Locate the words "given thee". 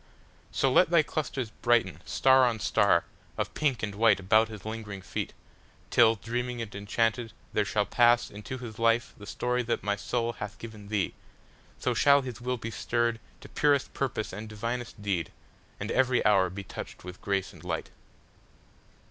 10.57-11.13